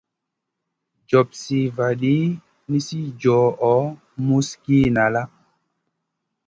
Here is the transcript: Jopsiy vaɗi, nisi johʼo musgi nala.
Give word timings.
Jopsiy 1.11 1.61
vaɗi, 1.75 2.13
nisi 2.69 2.99
johʼo 3.21 3.73
musgi 4.25 4.77
nala. 4.95 5.21